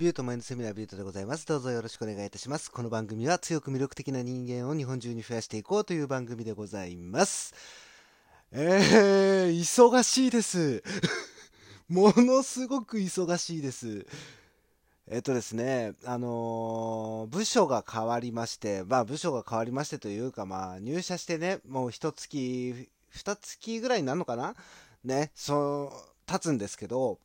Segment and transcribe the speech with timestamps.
[0.00, 1.46] ビュートマインドセミナービュートでございます。
[1.46, 2.72] どうぞよろしくお願いいたします。
[2.72, 7.52] この番組は強く魅力的な人間を日本中に増やしていこうという番組でございます。
[8.50, 10.82] えー、忙しいです。
[11.86, 14.06] ものすごく忙しいです。
[15.06, 24.56] えっとですね、あのー部署が変わりまして、まあ部署が変わりましてというか、まあ入社してね、もう一月、二月ぐらいになるのかな？
[25.04, 27.18] ね、そう、経つんですけど、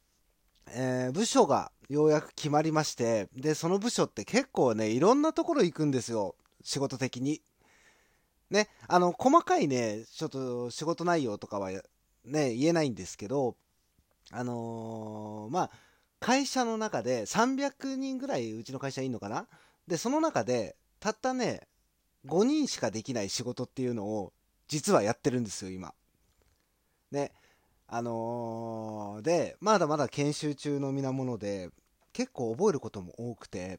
[0.72, 6.36] えー部署がようやく決まりまして、で、その部署って結構ね、いろんなところ行くんですよ。
[6.64, 7.42] 仕事的に。
[8.50, 13.56] ね、あの、細かいね、ちょっと仕事内容とかはね、言えないんですけど、
[14.32, 15.72] あのーまあ、
[16.20, 19.48] 会社の中で300人ぐらいうちの会社いんのかな？
[19.88, 21.68] で、その中で、たったね、
[22.26, 24.34] 5人しかできない仕事っていうのを、
[24.68, 25.94] 実はやってるんですよ、今。
[27.12, 27.32] ね。
[27.88, 31.70] あのーで、まだまだ研修中の皆もので、
[32.16, 33.78] 結構覚えることも多くて、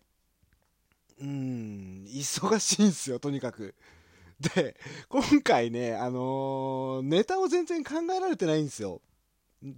[1.18, 3.74] うーん、忙しいんですよ、とにかく。
[4.54, 4.76] で、
[5.08, 9.00] 今回ね、あのーネタを全然考えられてないんですよ。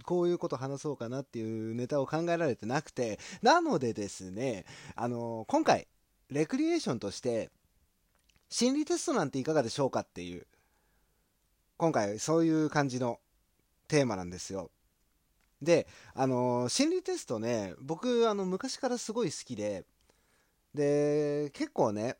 [0.03, 5.87] こういうこと話そうかなっていうネタを考えられてなくて、なのでですね、あのー今回、
[6.29, 7.49] レクリエーションとして、
[8.49, 10.45] 心理テストなんていかがでしょうかっていう、
[11.77, 13.21] 今回そういう感じの
[13.87, 14.69] テーマなんですよ。
[15.61, 19.85] で、あのー心理テストね、僕、あの、昔からすごい好きで、
[20.73, 22.17] で、結構ね、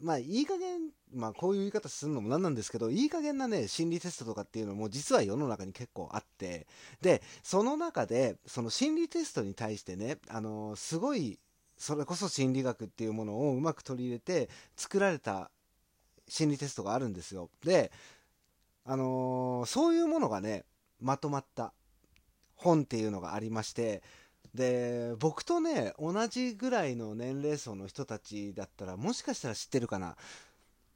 [0.00, 6.66] まあ、いい加減、まあ、こういう言い方するのもなんなんですけど、いい加減なね、心理テストとかっていうのも実は世の中に結構あって、
[7.02, 11.38] で、その中で、その心理テストに対してね、あのーすごい、
[11.76, 15.50] それこそ心理学っていうものをうまく取り入れて作られた
[16.28, 17.50] 心理テストがあるんですよ。
[17.64, 17.92] で、
[18.84, 20.64] あのーそういうものがね、
[21.00, 21.72] まとまった
[22.58, 24.02] 本っていうのがありまして、
[24.54, 30.16] で、僕とね、同じぐらいの年齢層の人たちだったら、もしかしたら知ってるかな。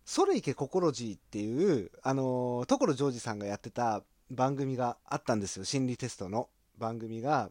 [0.05, 5.65] それいけ心ジーっていう、あのー所ジョージさんがやってた番組があったんですよ。
[5.65, 6.49] 心理テストの
[6.79, 7.51] 番組が。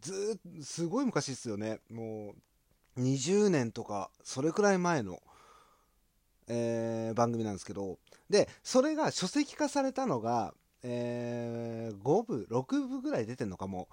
[0.00, 1.80] ずーっと、すごい昔ですよね。
[1.90, 2.34] も
[2.96, 5.20] う、20年とか、それくらい前の、
[6.46, 7.98] えー番組なんですけど、
[8.30, 13.88] で、それが書籍化されたのが、えー5部、6部ぐらい出てんのかも。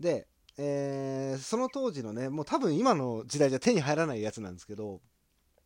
[0.00, 0.26] で、
[0.56, 5.00] えーその当時のね、もう多分今の時代じゃ手に入らないやつなんですけど、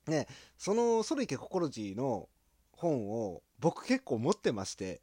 [0.07, 0.27] ね、
[0.59, 2.29] その、それいけ心地の
[2.73, 5.01] 本を僕結構持ってまして、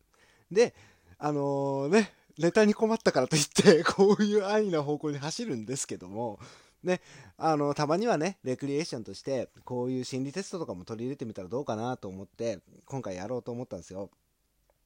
[0.52, 0.76] で、
[1.18, 6.40] あのーね、ネタに困ったからといって、 こういう安易な方向に走るんですけども、
[6.84, 7.02] ね、
[7.38, 14.10] あの、たまにはね、レクリエーションとして、こういう心理テストとかも取り入れてみたらどうかなと思って、今回やろうと思ったんですよ。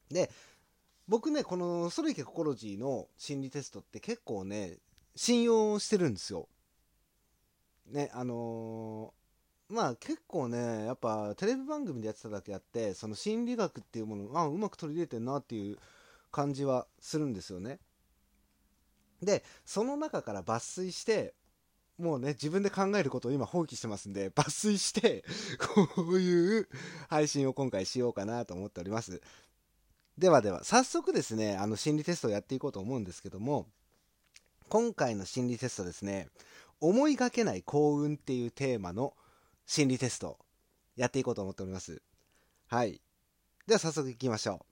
[0.10, 0.32] で、
[1.08, 4.78] 僕ね、このソレイケココロジーの心理テストって結構ね、
[5.16, 6.48] 信用してるんですよ。
[7.92, 9.24] ね、あのー
[9.70, 15.78] まあ結構ね、やっぱテレビ番組でやってただけあって、その心理学っていうものを、あ、うまく取り入れてんなっていう
[16.32, 17.80] 感じはするんですよね。
[19.22, 21.34] で、その中から抜粋して、
[21.98, 25.24] もうね、自分で考えることを今放棄してますんで、抜粋して、
[25.96, 26.70] こういう
[27.10, 29.22] 配信を今回しようかなと思っております。
[30.18, 33.68] ではでは、早速ですね、あの心理テストをやっていこうと思うんですけども、
[34.70, 36.30] 今回の心理テストですね、
[36.80, 39.14] 思いがけない幸運っていうテーマの
[39.66, 40.38] 心理テスト、
[40.96, 42.02] やっていこうと思っております。
[42.68, 43.02] はい。
[43.66, 44.66] では早速行きましょう。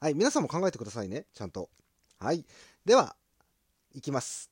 [0.00, 1.70] はい、皆さんも考えてくださいね、ちゃんと。
[2.18, 2.44] はい。
[2.84, 3.14] では、
[3.94, 4.50] 行きます。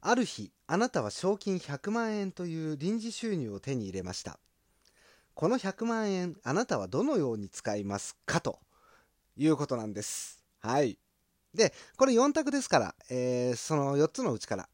[0.00, 4.40] ある日、あなたは賞金100万円という臨時収入を手に入れました。
[5.40, 8.42] この100万円、あなたはどのように使いますか？
[8.42, 8.58] と
[9.38, 10.44] いうことなんです。
[10.60, 10.98] はい。
[11.54, 14.68] で、これ4択ですから、えーその4つのうちから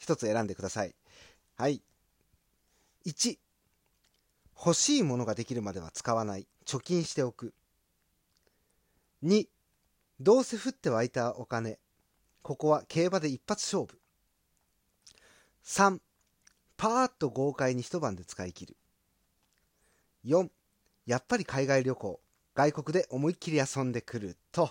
[0.00, 0.96] 1つ選んでください。
[1.54, 1.80] はい。
[3.06, 3.38] 1、
[4.58, 6.48] 欲しいものができるまでは使わない。
[6.66, 7.54] 貯金しておく。
[9.22, 9.46] 2、
[10.18, 11.78] どうせ降って湧いたお金。
[12.42, 14.00] ここは競馬で一発勝負。
[15.64, 16.00] 3、
[16.76, 18.76] パーッと豪快に一晩で使い切る。
[20.24, 20.48] 4、
[21.06, 22.20] やっぱり海外旅行。
[22.54, 24.70] 外国で思いっきり遊んでくると、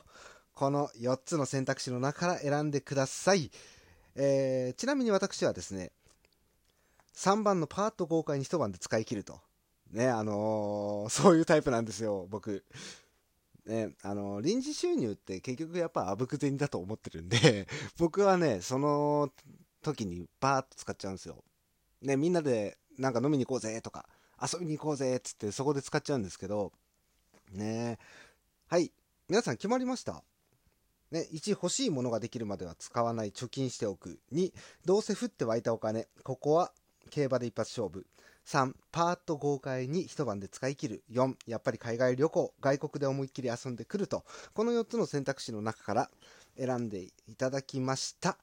[0.53, 3.51] この4つの選択肢の中から選んでください。
[4.15, 5.91] えーちなみに私はですね、
[7.15, 9.39] 3番のパーッと豪快に一晩で使い切ると。
[9.91, 12.63] ね、あのーそういうタイプなんですよ、僕。
[13.65, 19.31] ね、あのー臨時収入って結局やっぱあぶく銭だと思ってるんで、 僕はね、その
[19.81, 21.43] 時にバーッと使っちゃうんですよ。
[22.01, 24.07] ね、みんなでなんか飲みに行こうぜとか、
[24.41, 26.71] 遊びに行こうぜっつってそこで使っちゃうんですけど、
[27.51, 27.99] ね
[28.67, 28.91] はい。
[29.29, 30.23] 皆さん決まりました？
[31.11, 34.53] ね、1欲しいものができるまでは使わない貯金しておく2
[34.85, 36.71] どうせ降って湧いたお金ここは
[37.09, 38.05] 競馬で一発勝負。
[38.47, 41.03] 3パーッと豪快に一晩で使い切る。
[41.11, 44.23] 4やっぱり海外旅行外国で思いっきり遊んでくると。
[44.53, 46.09] この4つの選択肢の中から
[46.57, 48.37] 選んでいただきました。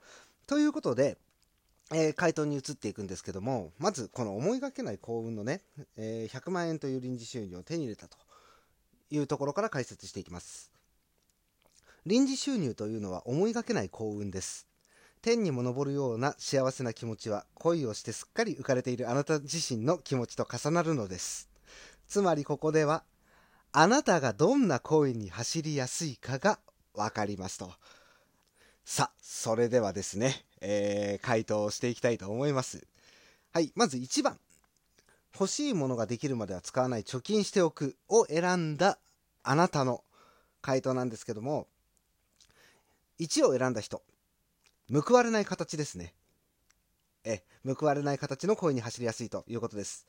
[0.46, 1.18] ということで、
[1.90, 5.62] えー、回答に移っていくんですけどもまずこの思いがけない幸運のね、
[5.96, 8.18] えー、100万円という臨時収入を手に入れたと
[9.10, 10.70] いうところから解説していきます。
[12.04, 14.66] 臨時収入というのは思いがけない幸運です。
[15.20, 21.48] 天にも昇るような幸せな気持ちは恋をしてすっかり浮かれているあなた自身の気持ちと重なるのです。
[22.06, 23.02] つまりここでは
[23.72, 26.58] あなたがどんな恋に走りやすいかが
[26.94, 27.72] 分かりますと。
[28.84, 32.86] さそれではですね、えー、回答をしていきたいと思います
[33.52, 34.38] はいまず1番
[35.34, 38.98] 欲しいものができるまでは使わない貯金しておくを選んだ
[39.42, 40.02] あなたの
[40.60, 41.66] 回答なんですけども
[43.20, 44.02] 1を選んだ人
[44.90, 46.14] 報われない形ですね。
[47.22, 50.06] え、報われない形の恋に走りやすいということです。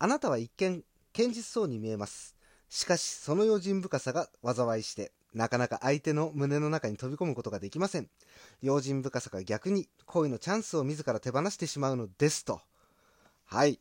[0.00, 0.82] あなたは一見、
[1.16, 2.34] 堅実そうに見えます。
[2.68, 8.08] しかし、その用心深さが災いして、なかなか相手の胸の中に飛び込むことができません。
[8.62, 12.62] 用心深さが逆に恋のチャンスを自ら手放してしまうのですと。
[13.44, 13.78] はい。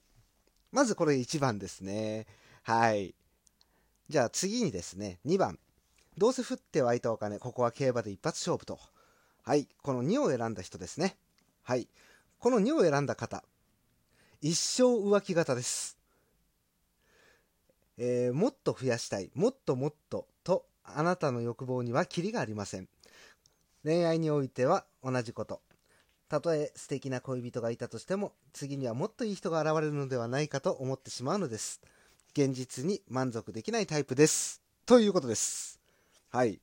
[0.74, 2.28] まずこれ1番ですね。
[2.63, 3.16] はい。
[4.10, 5.57] じゃあ次にですね、2番。
[6.18, 8.78] どうせ降って湧いたお金、ここは競馬で一発勝負と。
[9.44, 11.16] はい、この2を選んだ人ですね。
[11.63, 11.88] はい、
[12.38, 13.46] この2を選んだ方、
[14.42, 15.98] 一生浮気型です。
[17.98, 20.28] えー、もっと増やしたい、もっともっとと、
[20.96, 22.88] あなたの欲望にはキリがありません。
[23.84, 25.62] 恋愛においては同じこと。
[26.28, 31.82] たとえ素敵な恋人がいたとしても、次にはもっといい人が現れるのではないかと思ってしまうのです。
[32.32, 34.62] 現実に満足できないタイプです。
[34.86, 35.80] ということです。
[36.30, 36.60] はい。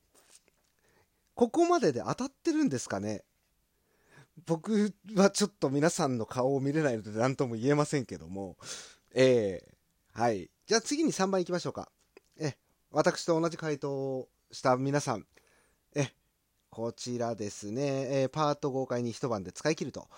[1.34, 3.22] ここまでで当たってるんですかね
[4.46, 8.56] 僕はちょっと皆さんの顔を見れないので何とも言えませんけども、
[9.14, 10.50] えー、はい。
[10.66, 11.90] じゃあ次に3番いきましょうか。
[12.92, 15.24] 私と同じ回答をした皆さん、
[15.94, 16.08] え、
[16.68, 20.08] こちらですね、えー、パート豪快に一晩で使い切ると。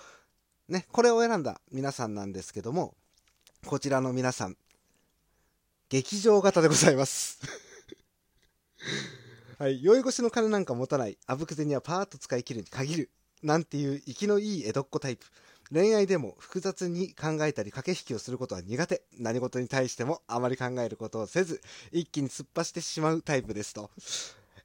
[0.69, 2.97] ね、これを選んだ皆さんなんですけども、
[3.65, 4.57] こちらの皆さん、
[5.89, 7.39] 劇場型でございます。
[9.59, 13.11] はい、酔い越しの金なんか持たない、あぶくぜにはパーッと使い切るに限る、
[13.45, 15.27] なんていう息のいい江戸っ子タイプ。
[15.75, 19.03] 恋愛でも複雑に考えたり駆け引きをすることは苦手。
[19.19, 21.61] 何事に対してもあまり考えることをせず、
[21.91, 23.91] 一気に突っ走ってしまうタイプですと。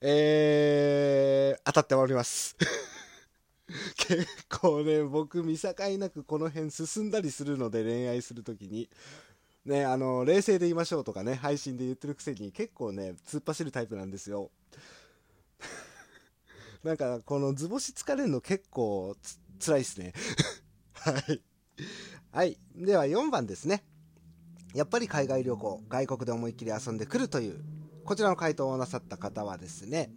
[0.02, 2.56] えー、当たっております。
[3.98, 8.88] 結構ね、僕見境なくこの辺進んだりするので恋愛するときに。
[9.66, 14.52] ね、あの、冷静で言いましょうとかね、配信で言ってるくせに結構ね、突っ走るタイプなんですよ。
[16.84, 20.14] なんか、この図星疲れるの結構つ辛いっすね。
[21.00, 21.42] はい。
[22.32, 22.58] はい。
[22.76, 23.84] では4番ですね。
[24.74, 27.60] やっぱり海外旅行、外国で思いっきり遊んでくるという、
[28.04, 30.12] こちらの回答をなさった方はですね、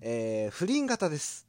[0.00, 1.46] えー、不倫型です。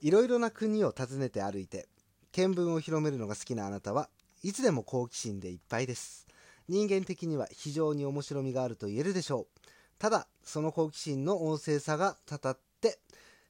[0.00, 1.88] いろいろな国を訪ねて歩いて、
[2.32, 4.10] 見聞を広めるのが好きなあなたは
[4.42, 6.26] いつでも好奇心でいっぱいです。
[6.68, 9.60] 人間的には非常に面白みがあると言えるでしょう。
[9.98, 12.98] ただ、その好奇心の旺盛さがたたって、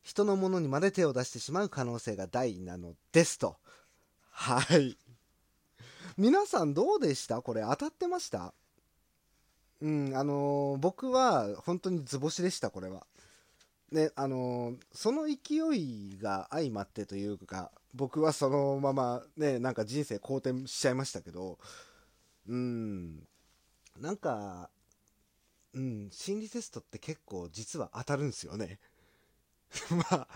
[0.02, 3.56] 人のものにまで手を出してしまう可能性が大なのですと。
[4.38, 4.98] はい。
[6.18, 7.40] 皆さんどうでした？
[7.40, 8.52] これ当たってました？
[9.80, 13.06] うん、あのー、僕は本当に図星でした、これは。
[13.90, 21.58] ね、あのー、その勢いが相まってというか、僕はそのままね、なんか人生好転しちゃいましたけど、
[22.46, 23.26] うん、
[23.98, 24.68] なんか、
[25.72, 28.80] うん、心理テストって結構実は当たるんですよね。
[29.90, 30.28] まあ、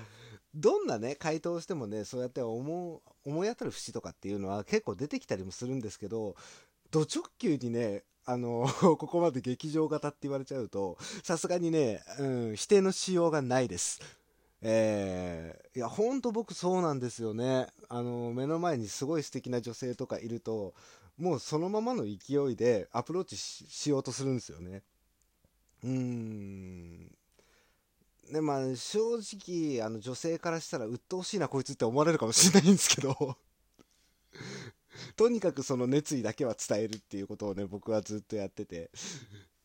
[0.54, 6.34] どんなね、回答をしてもね、そうやって思思い当たる節とかっていうのは結構出てきたりもするんですけど、
[6.90, 14.00] ド直球にね、あの、 ここまで劇場型って言われちゃうと、さすがにね、うん、否定のしようがないです。
[14.62, 17.68] えー、いや、ほんと僕そうなんですよね。
[17.88, 20.74] あの、目の前にすごい素敵な女性とかいると、
[21.16, 24.82] もうそのままの勢いでアプローチしようとするんですよね。
[25.84, 27.19] うーん。
[28.30, 33.36] ね、まあ、正直、あの、女性からしたら、鬱陶しいな、こいつって思われるかもしれないんですけど。
[35.16, 38.90] とにかくその熱意だけは伝えるっていうことをね、僕はずっとやってて。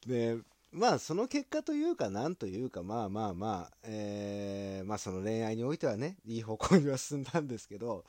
[0.06, 0.38] で、
[0.72, 8.04] まあ、その結果というか、なんというか、まあまあまあ、えー、まあその恋愛においてはね、いい方向には進んだんですけど、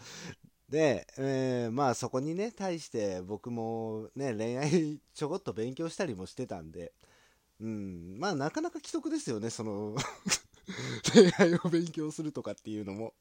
[0.69, 6.93] で、えー、まあそこにね、対して僕もね、恋愛ちょこっと勉強したりもしてたんで、
[7.61, 9.95] うん、まあなかなか既得ですよね、その。
[11.13, 13.15] 恋愛を勉強するとかっていうのも。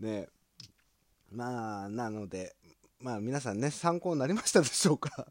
[0.00, 0.28] ね。
[1.30, 2.56] まあ、なので、
[3.00, 5.28] まあ皆さんね、参考になりましたでしょうか。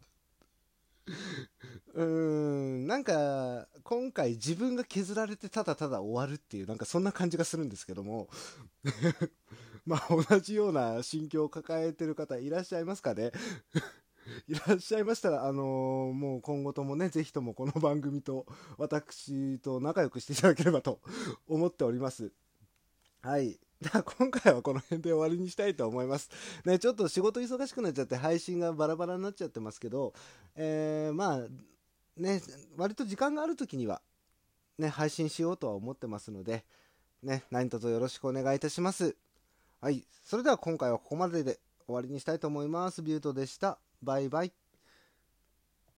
[1.94, 8.28] うーん、なんか、今回自分が削られてただただ終わるっていう、なんかそんな感じがするんですけども、
[9.86, 13.32] まあ同じような心境を抱えてる方いらっしゃいますかね。
[14.48, 21.00] いらっしゃいましたら、あのー、もう今後ともね、ぜひともこの番組と私と仲良くしていただければと
[21.46, 22.32] 思っております。
[23.22, 23.58] はい。
[23.80, 26.30] じゃ今回はこの辺で終わりにしたいと思います。
[26.64, 30.14] ね、ちょっと仕事忙しくなっちゃって配信がバラバラになっちゃってますけど、
[30.54, 31.46] えー、まあ、
[32.16, 32.40] ね、
[32.76, 34.00] 割と時間がある時には、
[34.78, 36.64] ね、配信しようとは思ってますので、
[37.22, 39.16] ね、何卒よろしくお願いいたします。
[39.80, 40.06] はい。
[40.24, 43.02] それでは今回はここまでで終わりにしたいと思います。
[43.02, 43.78] ビュートでした。
[44.02, 44.65] バイバイ。